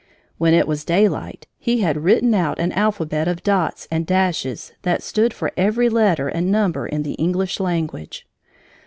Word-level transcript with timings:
When 0.39 0.55
it 0.55 0.67
was 0.67 0.83
daylight, 0.83 1.45
he 1.59 1.81
had 1.81 2.03
written 2.03 2.33
out 2.33 2.57
an 2.57 2.71
alphabet 2.71 3.27
of 3.27 3.43
dots 3.43 3.87
and 3.91 4.03
dashes 4.03 4.73
that 4.81 5.03
stood 5.03 5.31
for 5.31 5.51
every 5.55 5.89
letter 5.89 6.27
and 6.27 6.51
number 6.51 6.87
in 6.87 7.03
the 7.03 7.13
English 7.19 7.59
language! 7.59 8.25